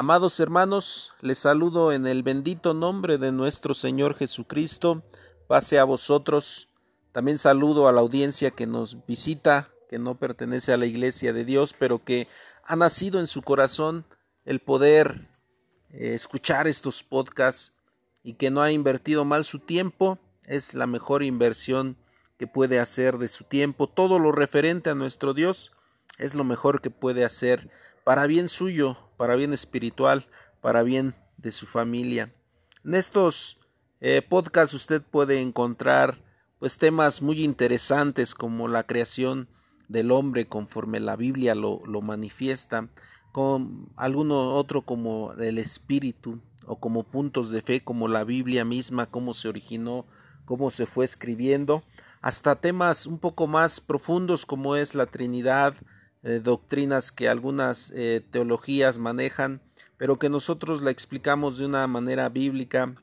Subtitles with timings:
[0.00, 5.02] Amados hermanos, les saludo en el bendito nombre de nuestro Señor Jesucristo.
[5.48, 6.68] Pase a vosotros.
[7.10, 11.44] También saludo a la audiencia que nos visita, que no pertenece a la iglesia de
[11.44, 12.28] Dios, pero que
[12.62, 14.06] ha nacido en su corazón
[14.44, 15.28] el poder
[15.90, 17.74] eh, escuchar estos podcasts
[18.22, 20.20] y que no ha invertido mal su tiempo.
[20.44, 21.96] Es la mejor inversión
[22.38, 23.88] que puede hacer de su tiempo.
[23.88, 25.72] Todo lo referente a nuestro Dios
[26.18, 27.68] es lo mejor que puede hacer
[28.08, 30.24] para bien suyo, para bien espiritual,
[30.62, 32.32] para bien de su familia.
[32.82, 33.58] En estos
[34.00, 36.16] eh, podcasts usted puede encontrar
[36.58, 39.46] pues temas muy interesantes como la creación
[39.88, 42.88] del hombre conforme la Biblia lo, lo manifiesta,
[43.30, 49.04] con alguno otro como el espíritu o como puntos de fe como la Biblia misma,
[49.04, 50.06] cómo se originó,
[50.46, 51.82] cómo se fue escribiendo,
[52.22, 55.74] hasta temas un poco más profundos como es la Trinidad,
[56.28, 59.62] eh, doctrinas que algunas eh, teologías manejan,
[59.96, 62.94] pero que nosotros la explicamos de una manera bíblica,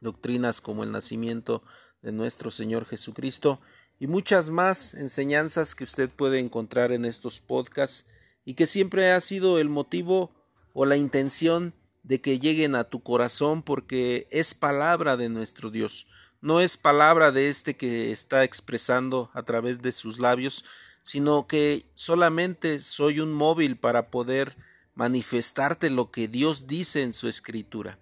[0.00, 1.62] doctrinas como el nacimiento
[2.00, 3.60] de nuestro Señor Jesucristo
[3.98, 8.06] y muchas más enseñanzas que usted puede encontrar en estos podcasts
[8.46, 10.34] y que siempre ha sido el motivo
[10.72, 16.06] o la intención de que lleguen a tu corazón porque es palabra de nuestro Dios,
[16.40, 20.64] no es palabra de este que está expresando a través de sus labios,
[21.06, 24.56] sino que solamente soy un móvil para poder
[24.96, 28.00] manifestarte lo que Dios dice en su escritura.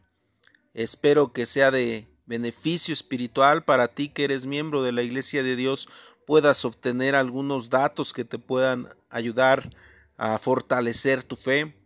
[0.72, 5.54] Espero que sea de beneficio espiritual para ti que eres miembro de la Iglesia de
[5.54, 5.86] Dios,
[6.26, 9.68] puedas obtener algunos datos que te puedan ayudar
[10.16, 11.76] a fortalecer tu fe.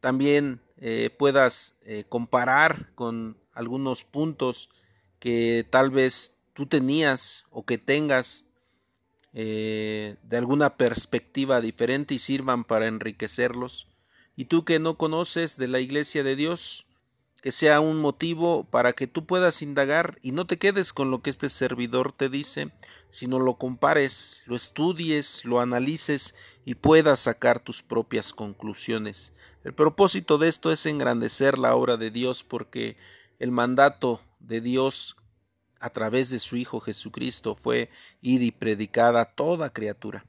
[0.00, 4.68] También eh, puedas eh, comparar con algunos puntos
[5.18, 8.44] que tal vez tú tenías o que tengas
[9.34, 13.88] eh, de alguna perspectiva diferente y sirvan para enriquecerlos.
[14.36, 16.86] Y tú que no conoces de la iglesia de Dios,
[17.42, 21.22] que sea un motivo para que tú puedas indagar y no te quedes con lo
[21.22, 22.72] que este servidor te dice,
[23.10, 26.34] sino lo compares, lo estudies, lo analices
[26.64, 29.34] y puedas sacar tus propias conclusiones.
[29.64, 32.96] El propósito de esto es engrandecer la obra de Dios porque
[33.38, 35.16] el mandato de Dios
[35.80, 37.90] a través de su Hijo Jesucristo fue
[38.20, 40.26] id y predicar a toda criatura.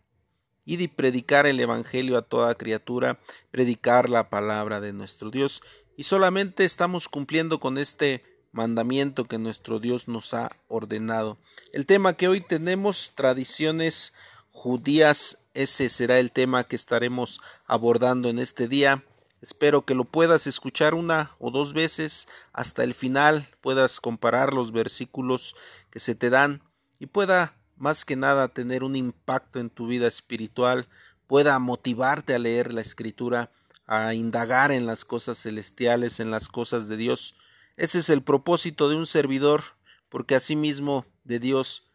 [0.66, 3.20] Id y predicar el Evangelio a toda criatura,
[3.52, 5.62] predicar la palabra de nuestro Dios.
[5.98, 11.38] Y solamente estamos cumpliendo con este mandamiento que nuestro Dios nos ha ordenado.
[11.74, 14.14] El tema que hoy tenemos, tradiciones
[14.52, 19.04] judías, ese será el tema que estaremos abordando en este día.
[19.42, 24.72] Espero que lo puedas escuchar una o dos veces hasta el final, puedas comparar los
[24.72, 25.56] versículos
[25.90, 26.62] que se te dan
[27.00, 30.88] y pueda más que nada tener un impacto en tu vida espiritual,
[31.28, 33.52] pueda motivarte a leer la escritura,
[33.88, 37.36] a indagar en las cosas celestiales, en las cosas de Dios.
[37.78, 39.64] Ese es el propósito de un servidor,
[40.10, 41.89] porque asimismo de Dios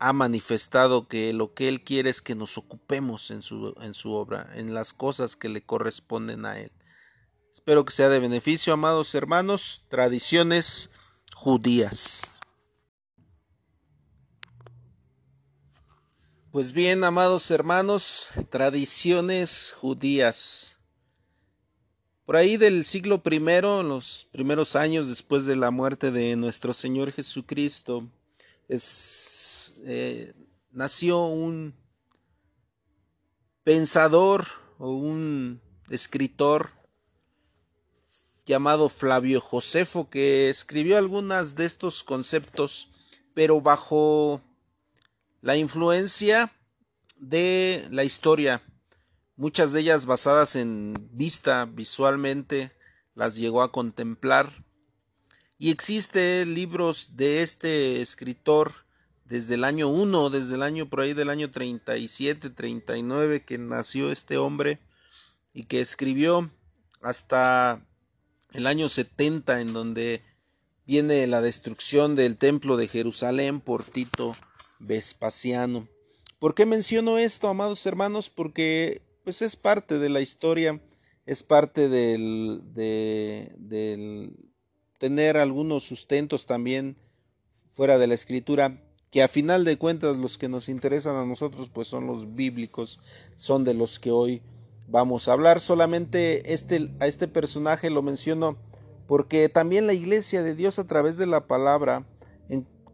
[0.00, 4.12] ha manifestado que lo que Él quiere es que nos ocupemos en su, en su
[4.12, 6.72] obra, en las cosas que le corresponden a Él.
[7.52, 10.90] Espero que sea de beneficio, amados hermanos, tradiciones
[11.34, 12.22] judías.
[16.50, 20.78] Pues bien, amados hermanos, tradiciones judías.
[22.24, 27.12] Por ahí del siglo primero, los primeros años después de la muerte de nuestro Señor
[27.12, 28.10] Jesucristo,
[28.70, 30.32] es eh,
[30.70, 31.74] nació un
[33.64, 34.46] pensador
[34.78, 35.60] o un
[35.90, 36.70] escritor
[38.46, 42.88] llamado Flavio Josefo que escribió algunas de estos conceptos
[43.34, 44.40] pero bajo
[45.40, 46.52] la influencia
[47.16, 48.62] de la historia
[49.34, 52.70] muchas de ellas basadas en vista visualmente
[53.16, 54.48] las llegó a contemplar
[55.60, 58.72] y existe libros de este escritor
[59.26, 64.10] desde el año 1, desde el año por ahí del año 37, 39 que nació
[64.10, 64.78] este hombre
[65.52, 66.50] y que escribió
[67.02, 67.86] hasta
[68.54, 70.22] el año 70 en donde
[70.86, 74.34] viene la destrucción del templo de Jerusalén por Tito
[74.78, 75.88] Vespasiano.
[76.38, 78.30] ¿Por qué menciono esto, amados hermanos?
[78.30, 80.80] Porque pues es parte de la historia,
[81.26, 84.49] es parte del, de, del
[85.00, 86.98] tener algunos sustentos también
[87.72, 91.70] fuera de la escritura que a final de cuentas los que nos interesan a nosotros
[91.72, 93.00] pues son los bíblicos,
[93.34, 94.42] son de los que hoy
[94.88, 95.60] vamos a hablar.
[95.60, 98.58] Solamente este, a este personaje lo menciono
[99.08, 102.04] porque también la iglesia de Dios a través de la palabra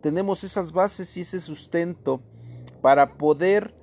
[0.01, 2.21] tenemos esas bases y ese sustento
[2.83, 3.75] para poder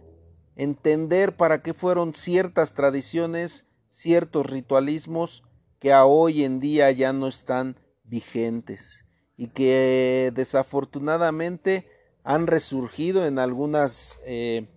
[0.56, 5.44] entender para qué fueron ciertas tradiciones, ciertos ritualismos
[5.80, 9.06] que a hoy en día ya no están vigentes
[9.38, 11.88] y que desafortunadamente
[12.24, 14.68] han resurgido en algunas eh,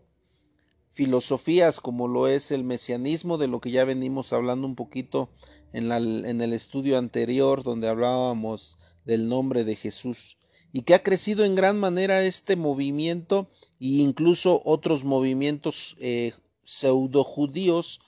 [0.92, 5.30] filosofías como lo es el mesianismo, de lo que ya venimos hablando un poquito
[5.72, 10.38] en, el estudio anterior donde hablábamos del nombre de Jesús
[10.72, 16.32] y que ha crecido en gran manera este movimiento e incluso otros movimientos eh,
[16.64, 18.00] pseudo judíos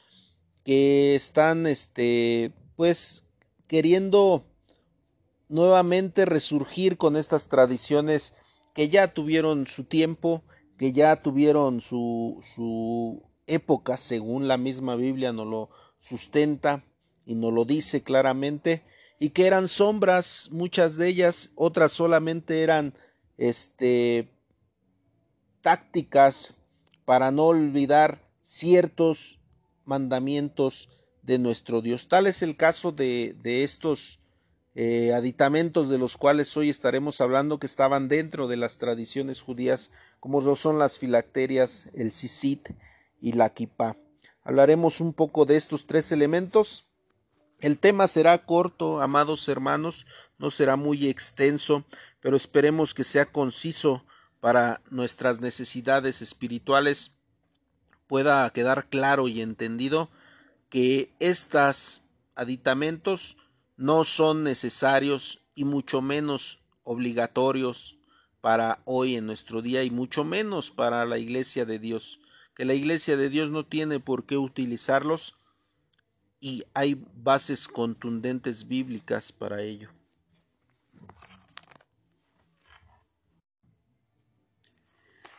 [0.65, 3.25] que están este pues
[3.67, 4.48] queriendo
[5.49, 8.37] nuevamente resurgir con estas tradiciones
[8.75, 10.45] que ya tuvieron su tiempo,
[10.77, 16.85] que ya tuvieron su, su época, según la misma Biblia nos lo sustenta
[17.27, 18.85] y nos lo dice claramente,
[19.19, 22.95] y que eran sombras, muchas de ellas, otras solamente eran
[23.37, 24.31] este
[25.61, 26.55] tácticas
[27.05, 29.41] para no olvidar ciertos
[29.85, 30.89] mandamientos
[31.23, 32.09] de nuestro Dios.
[32.09, 34.18] Tal es el caso de, de estos
[34.81, 39.91] eh, aditamentos de los cuales hoy estaremos hablando que estaban dentro de las tradiciones judías,
[40.21, 42.69] como lo son las filacterias, el sisit
[43.21, 43.97] y la kipá.
[44.45, 46.87] Hablaremos un poco de estos tres elementos.
[47.59, 50.07] El tema será corto, amados hermanos,
[50.39, 51.85] no será muy extenso,
[52.21, 54.05] pero esperemos que sea conciso
[54.39, 57.17] para nuestras necesidades espirituales,
[58.07, 60.09] pueda quedar claro y entendido
[60.71, 62.05] que estos
[62.37, 63.39] aditamentos
[63.79, 67.97] no son necesarios y mucho menos obligatorios
[68.41, 72.21] para hoy en nuestro día y mucho menos para la iglesia de Dios,
[72.55, 75.37] que la iglesia de Dios no tiene por qué utilizarlos
[76.41, 79.91] y hay bases contundentes bíblicas para ello.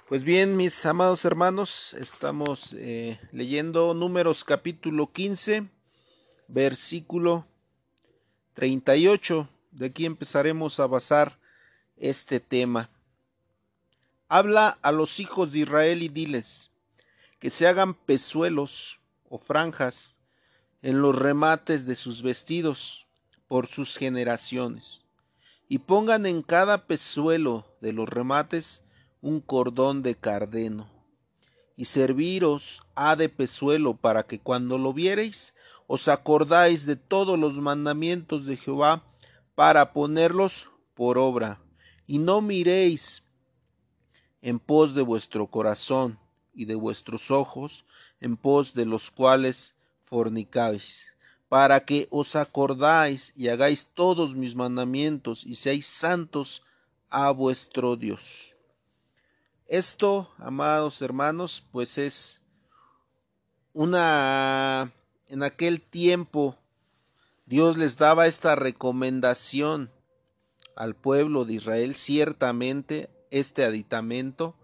[0.07, 5.69] Pues bien, mis amados hermanos, estamos eh, leyendo números capítulo 15,
[6.47, 7.45] versículo
[8.59, 9.47] 38.
[9.71, 11.39] De aquí empezaremos a basar
[11.95, 12.89] este tema.
[14.27, 16.69] Habla a los hijos de Israel y diles
[17.39, 20.19] que se hagan pezuelos o franjas
[20.81, 23.07] en los remates de sus vestidos
[23.47, 25.05] por sus generaciones,
[25.69, 28.83] y pongan en cada pezuelo de los remates
[29.21, 30.89] un cordón de cardeno,
[31.77, 35.53] y serviros ha de pezuelo para que cuando lo viereis
[35.91, 39.01] os acordáis de todos los mandamientos de Jehová
[39.55, 41.59] para ponerlos por obra,
[42.05, 43.23] y no miréis
[44.43, 46.19] en pos de vuestro corazón
[46.53, 47.85] y de vuestros ojos,
[48.21, 49.73] en pos de los cuales
[50.05, 51.11] fornicáis,
[51.49, 56.61] para que os acordáis y hagáis todos mis mandamientos y seáis santos
[57.09, 58.55] a vuestro Dios.
[59.65, 62.43] Esto, amados hermanos, pues es
[63.73, 64.93] una
[65.29, 66.57] en aquel tiempo
[67.45, 69.89] Dios les daba esta recomendación
[70.75, 74.55] al pueblo de Israel, ciertamente este aditamento,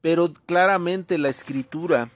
[0.00, 2.10] pero claramente la escritura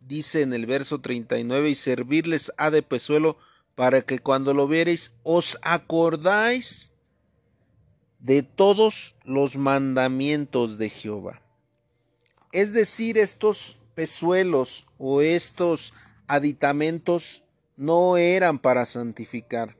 [0.00, 3.36] dice en el verso 39 y servirles ha de pezuelo
[3.74, 6.92] para que cuando lo viereis os acordáis
[8.20, 11.40] de todos los mandamientos de Jehová.
[12.52, 15.92] Es decir, estos pezuelos o estos
[16.26, 17.42] aditamentos
[17.76, 19.76] no eran para santificar,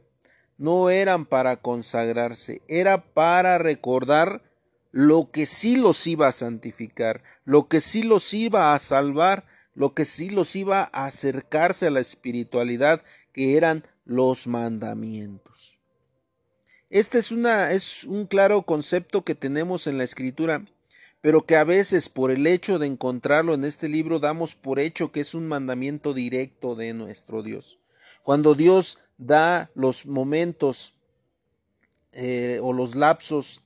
[0.59, 4.43] no eran para consagrarse, era para recordar
[4.91, 9.95] lo que sí los iba a santificar, lo que sí los iba a salvar, lo
[9.95, 15.79] que sí los iba a acercarse a la espiritualidad, que eran los mandamientos.
[16.91, 20.65] Este es, una, es un claro concepto que tenemos en la escritura
[21.25, 25.11] pero que a veces por el hecho de encontrarlo en este libro damos por hecho
[25.11, 27.79] que es un mandamiento directo de nuestro Dios.
[28.23, 30.93] Cuando Dios da los momentos
[32.13, 33.63] eh, o los lapsos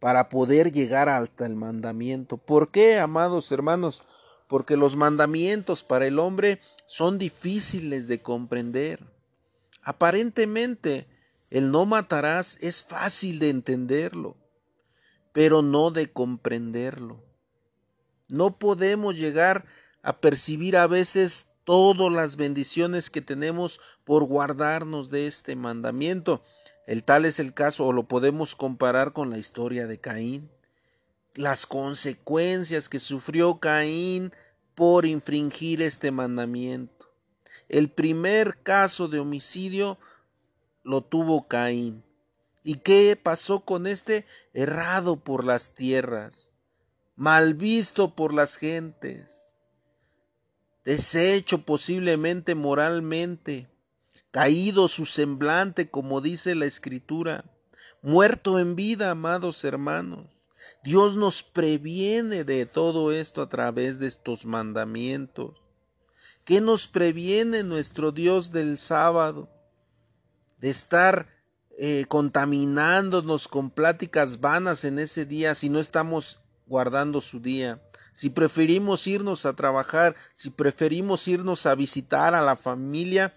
[0.00, 2.36] para poder llegar hasta el mandamiento.
[2.36, 4.02] ¿Por qué, amados hermanos?
[4.46, 9.00] Porque los mandamientos para el hombre son difíciles de comprender.
[9.80, 11.06] Aparentemente,
[11.48, 14.41] el no matarás es fácil de entenderlo
[15.32, 17.22] pero no de comprenderlo.
[18.28, 19.64] No podemos llegar
[20.02, 26.42] a percibir a veces todas las bendiciones que tenemos por guardarnos de este mandamiento.
[26.86, 30.50] El tal es el caso, o lo podemos comparar con la historia de Caín.
[31.34, 34.32] Las consecuencias que sufrió Caín
[34.74, 37.10] por infringir este mandamiento.
[37.68, 39.98] El primer caso de homicidio
[40.82, 42.02] lo tuvo Caín.
[42.64, 44.24] ¿Y qué pasó con este?
[44.54, 46.52] Errado por las tierras,
[47.16, 49.54] mal visto por las gentes,
[50.84, 53.68] deshecho posiblemente moralmente,
[54.30, 57.44] caído su semblante, como dice la Escritura,
[58.00, 60.26] muerto en vida, amados hermanos.
[60.84, 65.56] Dios nos previene de todo esto a través de estos mandamientos.
[66.44, 69.48] ¿Qué nos previene nuestro Dios del sábado?
[70.58, 71.28] De estar
[71.78, 77.80] eh, contaminándonos con pláticas vanas en ese día si no estamos guardando su día.
[78.12, 83.34] Si preferimos irnos a trabajar, si preferimos irnos a visitar a la familia,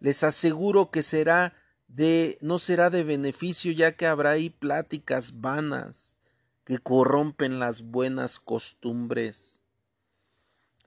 [0.00, 1.54] les aseguro que será
[1.88, 6.16] de no será de beneficio ya que habrá ahí pláticas vanas
[6.64, 9.62] que corrompen las buenas costumbres.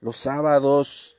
[0.00, 1.16] Los sábados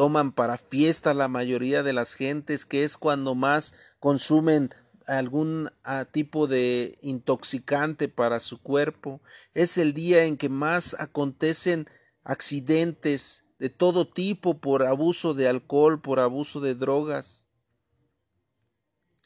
[0.00, 4.70] toman para fiesta la mayoría de las gentes, que es cuando más consumen
[5.06, 9.20] algún ah, tipo de intoxicante para su cuerpo.
[9.52, 11.86] Es el día en que más acontecen
[12.24, 17.48] accidentes de todo tipo por abuso de alcohol, por abuso de drogas.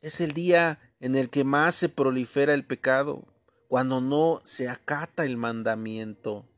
[0.00, 3.28] Es el día en el que más se prolifera el pecado,
[3.68, 6.48] cuando no se acata el mandamiento.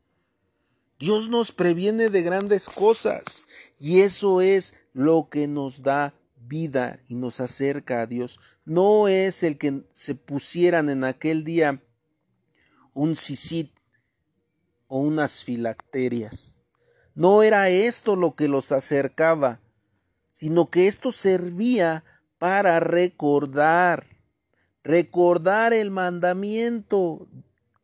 [0.97, 3.45] Dios nos previene de grandes cosas
[3.79, 6.13] y eso es lo que nos da
[6.47, 8.39] vida y nos acerca a Dios.
[8.65, 11.81] No es el que se pusieran en aquel día
[12.93, 13.71] un sisit
[14.87, 16.57] o unas filacterias.
[17.13, 19.59] No era esto lo que los acercaba,
[20.31, 22.03] sino que esto servía
[22.37, 24.05] para recordar,
[24.83, 27.27] recordar el mandamiento.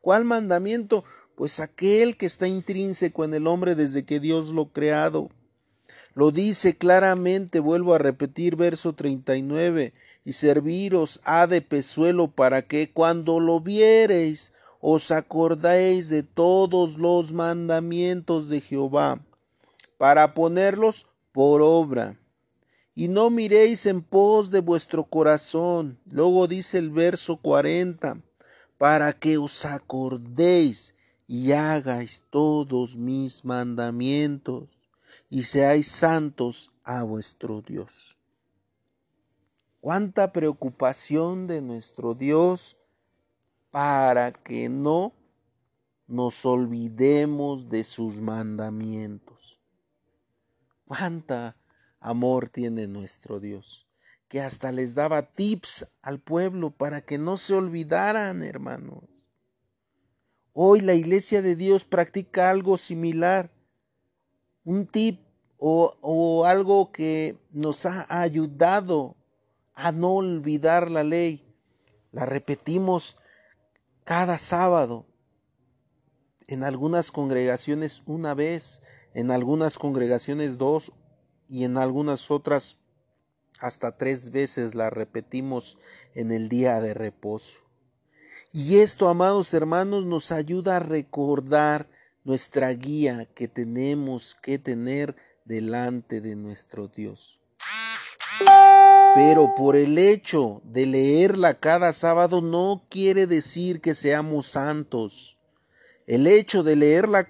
[0.02, 1.04] ¿Cuál mandamiento?
[1.36, 5.30] Pues aquel que está intrínseco en el hombre desde que Dios lo creado.
[6.16, 9.94] Lo dice claramente, vuelvo a repetir verso 39,
[10.26, 17.34] y serviros ha de pezuelo para que cuando lo viereis os acordéis de todos los
[17.34, 19.22] mandamientos de Jehová,
[19.98, 22.20] para ponerlos por obra.
[22.96, 25.98] Y no miréis en pos de vuestro corazón.
[26.12, 28.18] Luego dice el verso 40,
[28.78, 30.94] para que os acordéis
[31.28, 34.73] y hagáis todos mis mandamientos
[35.34, 38.20] y seáis santos a vuestro Dios.
[39.82, 42.78] Cuánta preocupación de nuestro Dios
[43.72, 45.12] para que no
[46.06, 49.60] nos olvidemos de sus mandamientos.
[50.86, 51.58] Cuánta
[52.00, 53.88] amor tiene nuestro Dios,
[54.28, 59.32] que hasta les daba tips al pueblo para que no se olvidaran, hermanos.
[60.54, 63.50] Hoy la iglesia de Dios practica algo similar
[64.66, 65.20] un tip
[65.66, 69.16] o, algo que nos ha ayudado
[69.74, 71.46] a no olvidar la ley.
[72.12, 73.16] La repetimos
[74.04, 75.06] cada sábado.
[76.48, 78.82] En algunas congregaciones una vez,
[79.14, 80.92] en algunas congregaciones dos
[81.48, 82.80] y en algunas otras
[83.60, 85.78] hasta tres veces la repetimos
[86.14, 87.60] en el día de reposo.
[88.52, 91.88] Y esto, amados hermanos, nos ayuda a recordar
[92.26, 97.40] nuestra guía que tenemos que tener delante de nuestro Dios.
[99.16, 105.38] Pero por el hecho de leerla cada sábado no quiere decir que seamos santos.
[106.08, 107.30] El hecho de leerla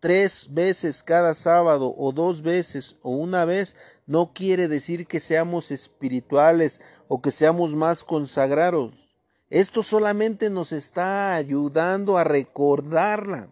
[0.00, 5.70] tres veces cada sábado o dos veces o una vez no quiere decir que seamos
[5.70, 8.94] espirituales o que seamos más consagrados.
[9.50, 13.48] Esto solamente nos está ayudando a recordarla.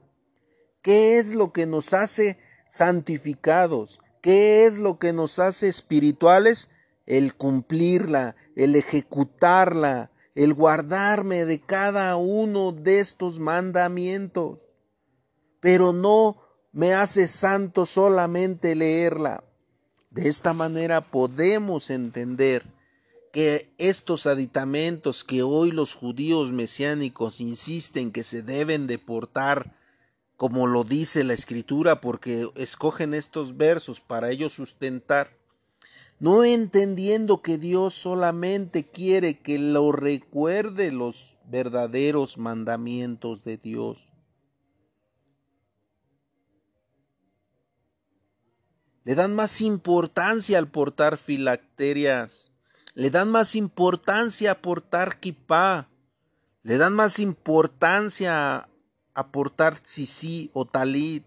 [0.82, 4.00] ¿Qué es lo que nos hace santificados?
[4.22, 6.70] ¿Qué es lo que nos hace espirituales?
[7.06, 14.58] El cumplirla, el ejecutarla, el guardarme de cada uno de estos mandamientos.
[15.60, 16.42] Pero no
[16.72, 19.44] me hace santo solamente leerla.
[20.10, 22.64] De esta manera podemos entender
[23.32, 29.76] que estos aditamentos que hoy los judíos mesiánicos insisten que se deben deportar
[30.36, 35.36] como lo dice la escritura, porque escogen estos versos para ellos sustentar,
[36.18, 44.12] no entendiendo que Dios solamente quiere que lo recuerde los verdaderos mandamientos de Dios.
[49.04, 52.52] Le dan más importancia al portar filacterias,
[52.94, 55.88] le dan más importancia a portar kipá,
[56.62, 58.68] le dan más importancia
[59.16, 61.24] aportar sí o talit.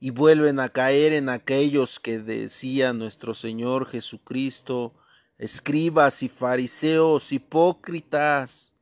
[0.00, 4.94] Y vuelven a caer en aquellos que decía nuestro Señor Jesucristo,
[5.38, 8.74] escribas y fariseos hipócritas,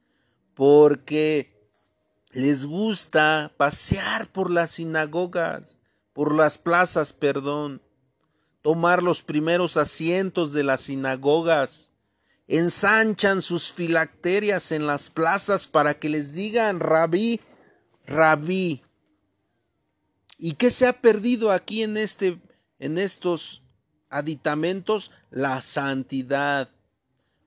[0.55, 1.53] porque
[2.31, 5.81] les gusta pasear por las sinagogas,
[6.13, 7.83] por las plazas, perdón,
[8.63, 11.90] tomar los primeros asientos de las sinagogas,
[12.51, 17.41] ensanchan sus filacterias en las plazas para que les digan rabí,
[18.07, 18.83] rabí.
[20.37, 22.41] ¿Y qué se ha perdido aquí en este
[22.81, 23.63] en estos
[24.09, 25.13] aditamentos?
[25.31, 26.69] La santidad,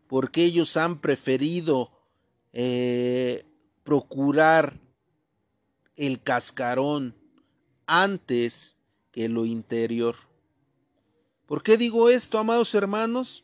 [0.08, 1.92] porque ellos han preferido
[2.54, 3.46] eh,
[3.84, 4.80] procurar
[5.98, 7.14] el cascarón
[7.88, 8.80] antes
[9.12, 10.16] que lo interior.
[11.46, 13.43] ¿Por qué digo esto, amados hermanos?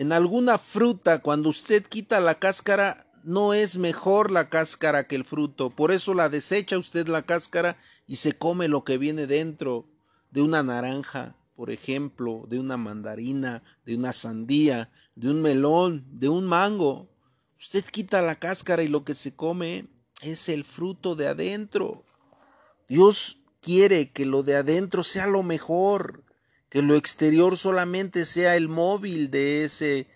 [0.00, 5.26] En alguna fruta, cuando usted quita la cáscara, no es mejor la cáscara que el
[5.26, 5.68] fruto.
[5.68, 7.76] Por eso la desecha usted la cáscara
[8.06, 9.84] y se come lo que viene dentro
[10.30, 16.30] de una naranja, por ejemplo, de una mandarina, de una sandía, de un melón, de
[16.30, 17.10] un mango.
[17.58, 19.86] Usted quita la cáscara y lo que se come
[20.22, 22.06] es el fruto de adentro.
[22.88, 26.24] Dios quiere que lo de adentro sea lo mejor,
[26.70, 30.06] que lo exterior solamente sea el móvil de ese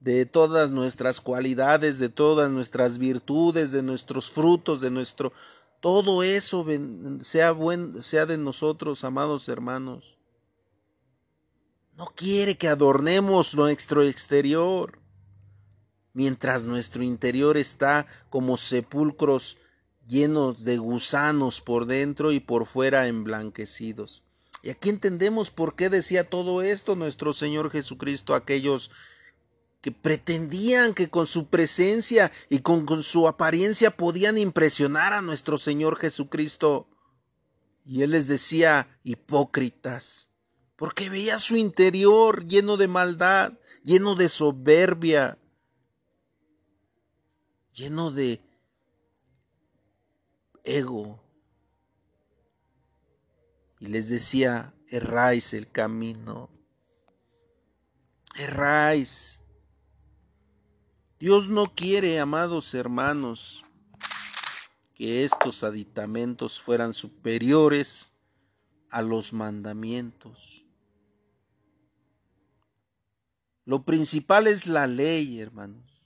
[0.00, 5.32] de todas nuestras cualidades, de todas nuestras virtudes, de nuestros frutos, de nuestro
[5.80, 6.64] todo eso
[7.20, 10.16] sea buen, sea de nosotros, amados hermanos.
[11.96, 14.98] No quiere que adornemos nuestro exterior
[16.14, 19.58] mientras nuestro interior está como sepulcros
[20.08, 24.23] llenos de gusanos por dentro y por fuera emblanquecidos.
[24.64, 28.90] Y aquí entendemos por qué decía todo esto nuestro Señor Jesucristo a aquellos
[29.82, 35.58] que pretendían que con su presencia y con, con, su apariencia podían impresionar a nuestro
[35.58, 36.88] Señor Jesucristo.
[37.84, 40.30] Y Él les decía, hipócritas,
[40.76, 43.52] porque veía su interior lleno de maldad,
[43.82, 45.36] lleno de soberbia,
[47.74, 48.40] lleno de
[50.64, 51.23] ego.
[53.84, 56.48] Y les decía, erráis el camino,
[58.34, 59.42] erráis.
[61.18, 63.66] Dios no quiere, amados hermanos,
[64.94, 68.08] que estos aditamentos fueran superiores
[68.88, 70.64] a los mandamientos.
[73.66, 76.02] Lo principal es la ley, hermanos.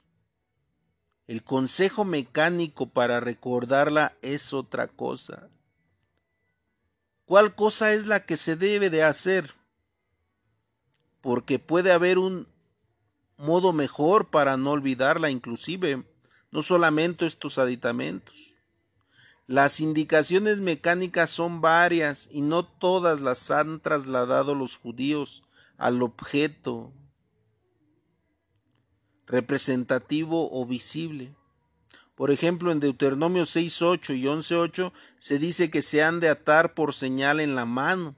[1.29, 5.49] El consejo mecánico para recordarla es otra cosa.
[7.29, 9.51] ¿Cuál cosa es la que se debe de hacer?
[11.21, 12.49] Porque puede haber un
[13.37, 16.05] modo mejor para no olvidarla, inclusive,
[16.51, 18.55] no solamente estos aditamentos.
[19.47, 25.45] Las indicaciones mecánicas son varias y no todas las han trasladado los judíos
[25.77, 26.95] al objeto
[29.27, 31.37] representativo o visible.
[32.19, 36.93] Por ejemplo, en Deuteronomio 6.8 y 11.8 se dice que se han de atar por
[36.93, 38.17] señal en la mano.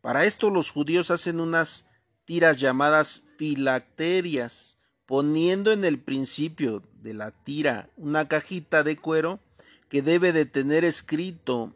[0.00, 1.86] Para esto los judíos hacen unas
[2.24, 9.38] tiras llamadas filacterias, poniendo en el principio de la tira una cajita de cuero
[9.88, 11.72] que debe de tener escrito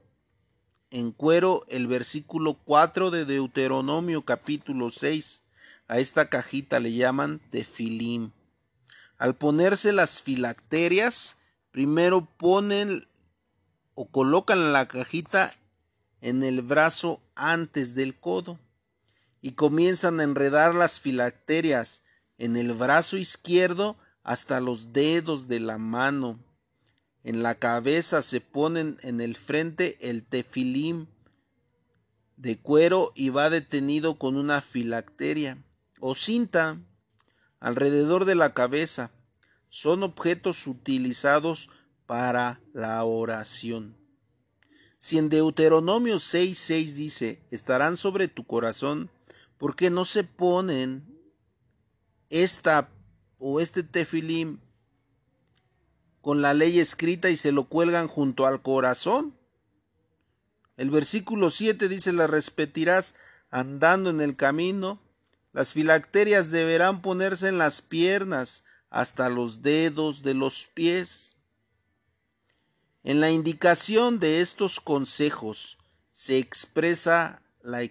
[0.90, 5.43] en cuero el versículo 4 de Deuteronomio capítulo 6.
[5.87, 8.33] A esta cajita le llaman tefilim.
[9.19, 11.37] Al ponerse las filacterias,
[11.75, 13.05] primero ponen
[13.95, 15.53] o colocan la cajita
[16.21, 18.61] en el brazo antes del codo
[19.43, 22.05] y comienzan a enredar las filacterias
[22.39, 26.39] en el brazo izquierdo hasta los dedos de la mano.
[27.25, 31.09] En la cabeza se ponen en el frente el tefilim
[32.37, 35.59] de cuero y va detenido con una filacteria
[35.99, 36.79] o cinta
[37.59, 39.11] alrededor de la cabeza.
[39.75, 41.69] Son objetos utilizados
[42.07, 43.97] para la oración.
[44.99, 49.11] Si en Deuteronomio 6:6 dice, estarán sobre tu corazón,
[49.59, 51.05] ¿por qué no se ponen
[52.31, 52.89] esta
[53.39, 54.61] o este tefilim
[56.21, 59.37] con la ley escrita y se lo cuelgan junto al corazón?
[60.77, 63.17] El versículo 7 dice, la repetirás
[63.51, 65.01] andando en el camino
[65.55, 71.35] las filacterias deberán ponerse en las piernas hasta los dedos de los pies.
[73.02, 75.78] En la indicación de estos consejos
[76.12, 77.83] se expresa la,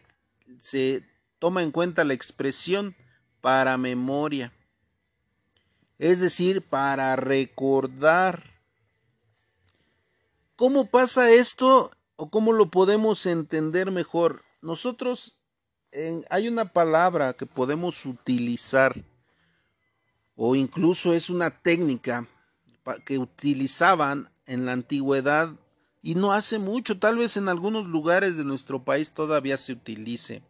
[0.60, 1.06] se
[1.40, 2.96] toma en cuenta la expresión
[3.42, 4.54] para memoria,
[6.00, 8.42] es decir, para recordar.
[10.56, 14.46] ¿Cómo pasa esto o cómo lo podemos entender mejor?
[14.62, 15.38] Nosotros
[16.30, 19.04] hay una palabra que podemos utilizar
[20.36, 22.28] o incluso es una técnica
[23.06, 25.56] que utilizaban en la antigüedad
[26.02, 30.42] y no hace mucho, tal vez en algunos lugares de nuestro país todavía se utilice.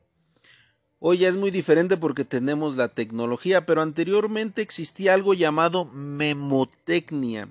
[1.00, 7.50] Hoy ya es muy diferente porque tenemos la tecnología, pero anteriormente existía algo llamado memotecnia.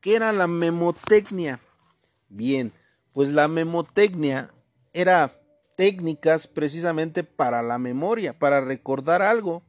[0.00, 1.58] ¿Qué era la memotecnia?
[2.28, 2.72] Bien,
[3.12, 4.50] pues la memotecnia
[4.92, 5.32] era
[5.76, 9.62] técnicas precisamente para la memoria, para recordar algo.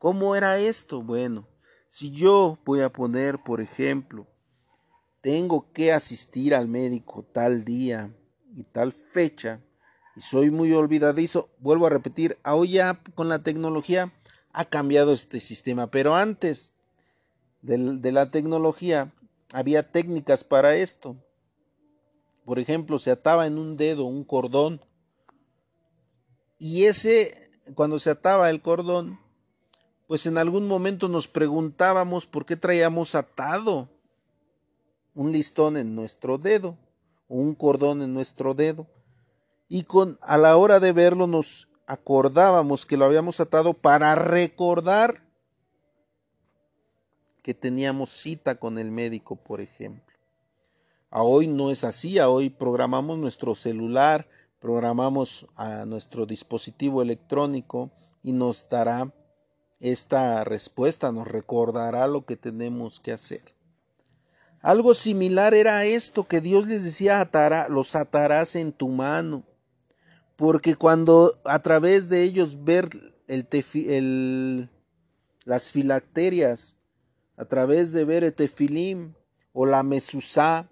[0.00, 1.02] ¿Cómo era esto?
[1.02, 1.46] Bueno,
[1.90, 4.26] si yo voy a poner, por ejemplo,
[5.20, 8.10] tengo que asistir al médico tal día
[8.56, 9.60] y tal fecha,
[10.16, 14.10] y soy muy olvidadizo, vuelvo a repetir, hoy ya con la tecnología
[14.54, 16.72] ha cambiado este sistema, pero antes
[17.60, 19.12] de, de la tecnología
[19.52, 21.14] había técnicas para esto.
[22.46, 24.80] Por ejemplo, se ataba en un dedo un cordón
[26.58, 29.20] y ese, cuando se ataba el cordón,
[30.10, 33.88] pues en algún momento nos preguntábamos por qué traíamos atado
[35.14, 36.76] un listón en nuestro dedo
[37.28, 38.88] o un cordón en nuestro dedo.
[39.68, 45.22] Y con a la hora de verlo nos acordábamos que lo habíamos atado para recordar
[47.44, 50.12] que teníamos cita con el médico, por ejemplo.
[51.08, 54.26] A hoy no es así, a hoy programamos nuestro celular,
[54.58, 57.92] programamos a nuestro dispositivo electrónico
[58.24, 59.12] y nos dará
[59.80, 63.54] esta respuesta, nos recordará lo que tenemos que hacer.
[64.62, 69.42] Algo similar era esto que Dios les decía, atará, los atarás en tu mano,
[70.36, 72.90] porque cuando a través de ellos ver
[73.26, 74.68] el,
[75.44, 76.76] las filacterias,
[77.36, 79.14] a través de ver el tefilim
[79.52, 80.68] o la mesusá,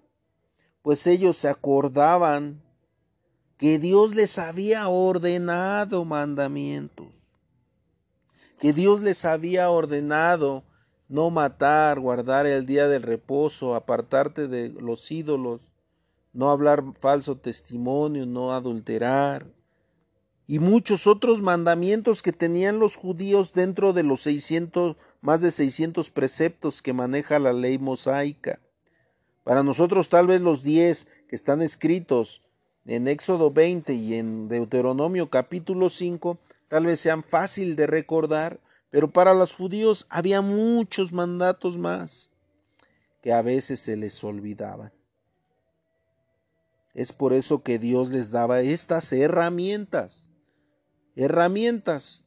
[0.82, 2.62] pues ellos se acordaban
[3.56, 7.17] que Dios les había ordenado mandamientos,
[8.58, 10.64] que Dios les había ordenado
[11.08, 15.72] no matar, guardar el día del reposo, apartarte de los ídolos,
[16.32, 19.46] no hablar falso testimonio, no adulterar,
[20.46, 26.10] y muchos otros mandamientos que tenían los judíos dentro de los 600, más de 600
[26.10, 28.58] preceptos que maneja la ley mosaica.
[29.44, 32.42] Para nosotros tal vez los diez que están escritos
[32.86, 36.38] en Éxodo 20 y en Deuteronomio capítulo 5
[36.68, 42.30] tal vez sean fácil de recordar, pero para los judíos había muchos mandatos más
[43.22, 44.92] que a veces se les olvidaban.
[46.94, 50.30] Es por eso que Dios les daba estas herramientas.
[51.16, 52.26] Herramientas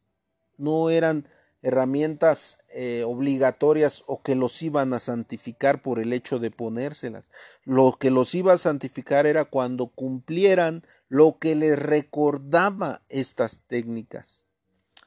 [0.57, 1.27] no eran
[1.61, 7.31] herramientas eh, obligatorias o que los iban a santificar por el hecho de ponérselas.
[7.65, 14.47] Lo que los iba a santificar era cuando cumplieran lo que les recordaba estas técnicas.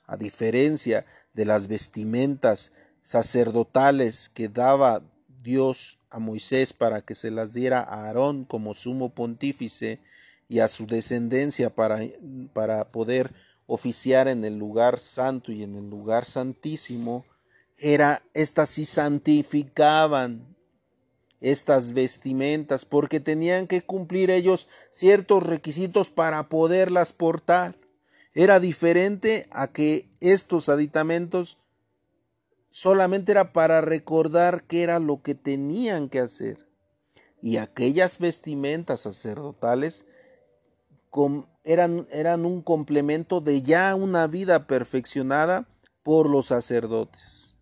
[0.07, 5.03] A diferencia de las vestimentas sacerdotales que daba
[5.43, 10.01] Dios a Moisés para que se las diera a Aarón como sumo pontífice
[10.49, 12.01] y a su descendencia para,
[12.53, 13.35] para poder
[13.67, 17.25] oficiar en el lugar santo y en el lugar santísimo,
[17.79, 20.55] era estas sí santificaban
[21.41, 27.77] estas vestimentas porque tenían que cumplir ellos ciertos requisitos para poderlas portar.
[28.35, 31.59] Era diferente a que estos aditamentos
[32.71, 36.67] solamente era para recordar qué era lo que tenían que hacer.
[37.43, 40.07] Y aquellas vestimentas sacerdotales
[41.63, 45.69] eran, eran un complemento de ya una vida perfeccionada
[46.03, 47.57] por los sacerdotes.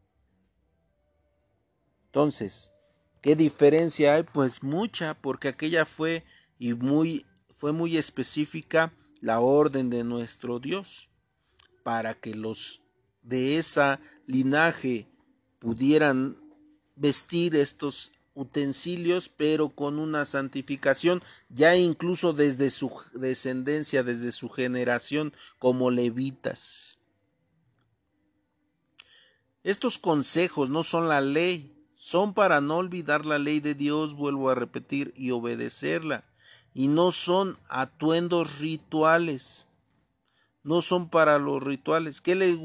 [2.07, 2.73] Entonces,
[3.21, 4.23] ¿qué diferencia hay?
[4.23, 6.25] Pues mucha, porque aquella fue
[6.59, 7.27] y muy
[7.63, 11.11] fue muy específica la orden de nuestro Dios
[11.85, 12.83] para que los
[13.23, 15.07] de esa linaje
[15.61, 16.37] pudieran
[16.97, 25.33] vestir estos utensilios, pero con una santificación ya incluso desde su descendencia, desde su generación
[25.59, 26.99] como levitas.
[29.65, 34.51] Estos consejos no son la ley, son para no olvidar la ley de Dios, vuelvo
[34.51, 36.25] a repetir, y obedecerla,
[36.75, 39.69] y no son atuendos rituales,
[40.65, 42.21] no son para los rituales.
[42.21, 42.59] ¿Qué le,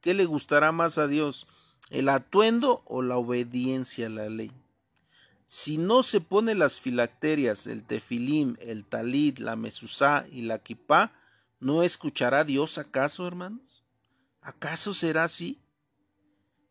[0.00, 1.46] qué le gustará más a Dios?
[1.88, 4.52] ¿El atuendo o la obediencia a la ley?
[5.46, 11.12] Si no se pone las filacterias, el tefilim, el talit, la mesusá y la kipá,
[11.60, 13.84] ¿no escuchará Dios acaso, hermanos?
[14.42, 15.60] ¿Acaso será así?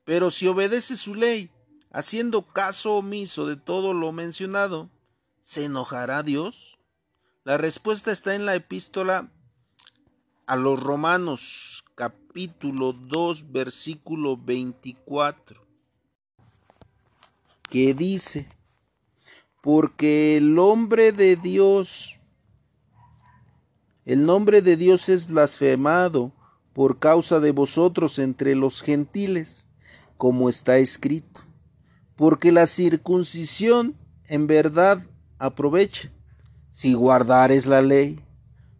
[0.04, 1.50] Pero si obedece su ley,
[1.92, 4.90] haciendo caso omiso de todo lo mencionado,
[5.42, 6.78] ¿se enojará Dios?
[7.46, 9.32] La respuesta está en la epístola
[10.48, 15.66] a los Romanos, capítulo 2, versículo 24,
[17.70, 18.50] que dice,
[19.66, 22.20] porque el hombre de Dios
[24.06, 26.32] El nombre de Dios es blasfemado
[26.72, 29.68] por causa de vosotros entre los gentiles,
[30.18, 31.42] como está escrito,
[32.16, 33.96] porque la circuncisión
[34.28, 35.04] en verdad
[35.40, 36.12] aprovecha,
[36.72, 38.20] si guardares la ley.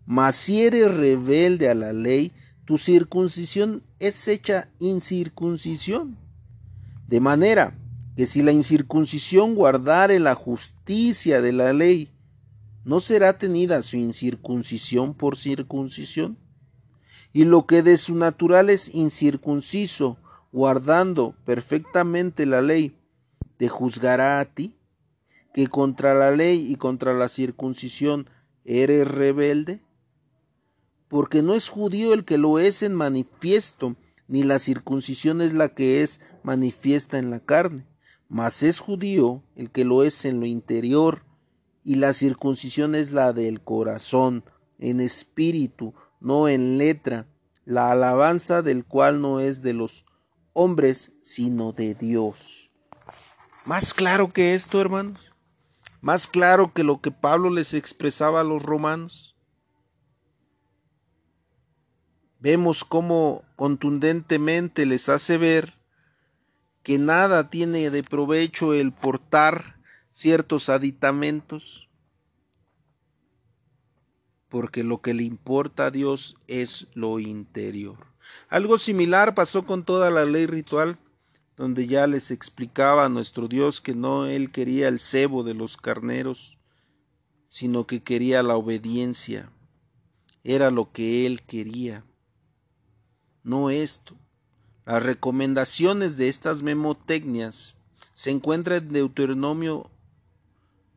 [0.06, 2.32] Mas si eres rebelde a la ley,
[2.66, 6.16] tu circuncisión es hecha incircuncisión.
[7.08, 7.76] De manera
[8.16, 12.12] que si la incircuncisión guardare la justicia de la ley,
[12.84, 16.38] ¿no será tenida su incircuncisión por circuncisión?
[17.34, 20.18] Y lo que de su natural es incircunciso,
[20.52, 22.96] guardando perfectamente la ley,
[23.58, 24.76] ¿te juzgará a ti?
[25.56, 28.30] que contra la ley y contra la circuncisión
[28.66, 29.82] eres rebelde?
[31.08, 33.96] Porque no es judío el que lo es en manifiesto,
[34.28, 37.86] ni la circuncisión es la que es manifiesta en la carne,
[38.30, 41.24] mas es judío el que lo es en lo interior,
[41.84, 44.44] y la circuncisión es la del corazón,
[44.80, 47.28] en espíritu, no en letra,
[47.66, 50.06] la alabanza del cual no es de los
[50.54, 52.72] hombres, sino de Dios.
[53.66, 55.36] Más claro que esto, hermanos
[56.06, 59.36] más claro que lo que Pablo les expresaba a los romanos.
[62.38, 65.74] Vemos cómo contundentemente les hace ver
[66.86, 71.90] que nada tiene de provecho el portar ciertos aditamentos,
[74.50, 78.06] porque lo que le importa a Dios es lo interior.
[78.50, 81.00] Algo similar pasó con toda la ley ritual
[81.58, 85.78] donde ya les explicaba a nuestro Dios que no él quería el cebo de los
[85.78, 86.60] carneros,
[87.48, 89.52] sino que quería la obediencia.
[90.44, 92.06] Era lo que él quería,
[93.42, 94.16] no esto.
[94.86, 97.76] Las recomendaciones de estas memotecnias
[98.14, 99.90] se encuentran en Deuteronomio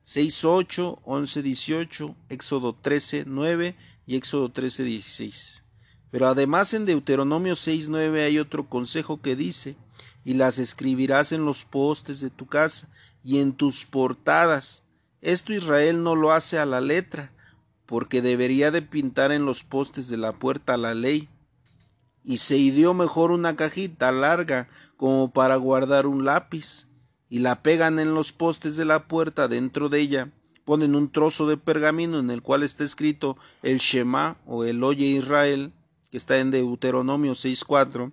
[0.06, 3.74] 6.8, 11.18, Éxodo 13.9
[4.06, 5.62] y Éxodo 13.16.
[6.10, 9.76] Pero además en Deuteronomio 6.9 hay otro consejo que dice,
[10.24, 12.88] y las escribirás en los postes de tu casa
[13.24, 14.82] y en tus portadas.
[15.22, 17.32] Esto Israel no lo hace a la letra,
[17.86, 21.28] porque debería de pintar en los postes de la puerta la ley.
[22.28, 26.86] Y se ideó mejor una cajita larga como para guardar un lápiz,
[27.30, 30.30] y la pegan en los postes de la puerta dentro de ella,
[30.66, 35.06] ponen un trozo de pergamino en el cual está escrito el Shema o el Oye
[35.06, 35.72] Israel,
[36.10, 38.12] que está en Deuteronomio 6.4,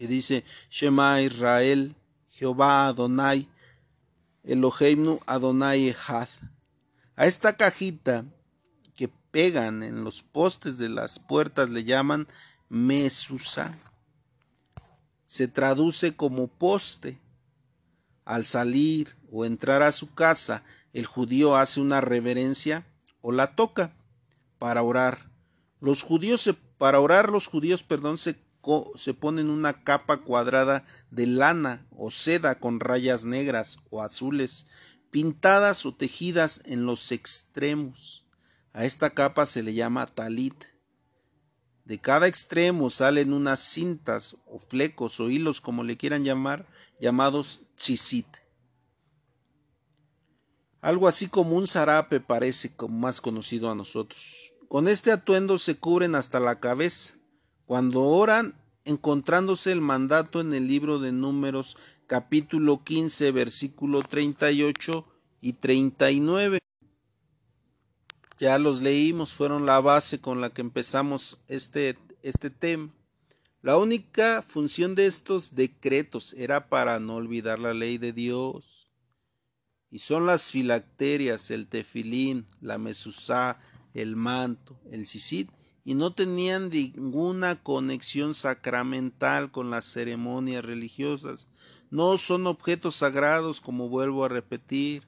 [0.00, 1.94] y dice Shema Israel,
[2.30, 3.48] Jehová Adonai,
[4.42, 6.28] Eloheinu Adonai Echad.
[7.14, 8.24] A esta cajita
[8.96, 12.26] que pegan en los postes de las puertas le llaman
[12.68, 13.76] Mesusa.
[15.24, 17.18] Se traduce como poste.
[18.24, 22.84] Al salir o entrar a su casa, el judío hace una reverencia
[23.20, 23.94] o la toca
[24.58, 25.30] para orar.
[25.80, 28.34] Los judíos se, para orar los judíos, perdón, se
[28.96, 34.66] se ponen una capa cuadrada de lana o seda con rayas negras o azules,
[35.10, 38.26] pintadas o tejidas en los extremos.
[38.72, 40.64] A esta capa se le llama talit.
[41.86, 46.66] De cada extremo salen unas cintas o flecos o hilos, como le quieran llamar,
[47.00, 48.26] llamados tzitzit.
[50.80, 54.52] Algo así como un zarape parece más conocido a nosotros.
[54.68, 57.14] Con este atuendo se cubren hasta la cabeza
[57.66, 61.76] cuando oran, encontrándose el mandato en el libro de números
[62.08, 65.06] capítulo 15 versículo 38
[65.40, 66.58] y 39.
[68.38, 72.92] Ya los leímos, fueron la base con la que empezamos este, este tema.
[73.62, 78.90] La única función de estos decretos era para no olvidar la ley de Dios.
[79.90, 83.58] Y son las filacterias, el tefilín, la mesusá,
[83.94, 85.50] el manto, el sisit
[85.86, 91.48] y no tenían ninguna conexión sacramental con las ceremonias religiosas.
[91.90, 95.04] No son objetos sagrados, como vuelvo a repetir.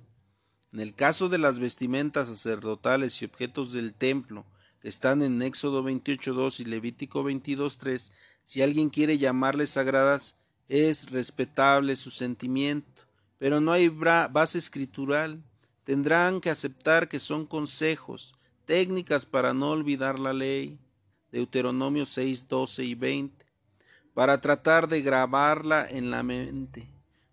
[0.72, 4.44] En el caso de las vestimentas sacerdotales y objetos del templo,
[4.80, 8.10] que están en Éxodo 28.2 y Levítico 22.3,
[8.44, 10.36] si alguien quiere llamarles sagradas,
[10.68, 13.02] es respetable su sentimiento,
[13.38, 15.42] pero no hay base escritural.
[15.84, 18.34] Tendrán que aceptar que son consejos,
[18.66, 20.78] técnicas para no olvidar la ley,
[21.32, 23.46] Deuteronomio 6, 12 y 20,
[24.12, 26.88] para tratar de grabarla en la mente,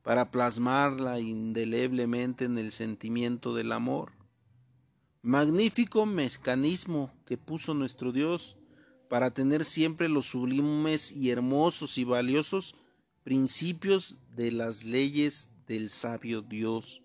[0.06, 4.13] para plasmarla indeleblemente en el sentimiento del amor.
[5.22, 8.56] Magnífico mecanismo que puso nuestro Dios
[9.10, 12.76] para tener siempre los sublimes y hermosos y valiosos
[13.26, 17.02] principios de las leyes del sabio Dios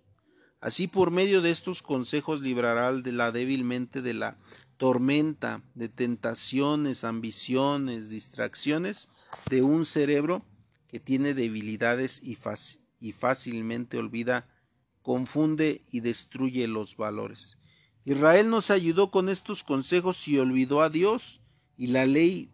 [0.61, 4.37] Así por medio de estos consejos librará de la débilmente de la
[4.77, 9.09] tormenta de tentaciones, ambiciones, distracciones
[9.49, 10.45] de un cerebro
[10.89, 12.35] que tiene debilidades y,
[13.01, 14.47] y fácilmente olvida,
[15.03, 17.57] confunde y destruye los valores.
[18.05, 21.41] Israel nos ayudó con estos consejos y olvidó a Dios
[21.77, 22.53] y la ley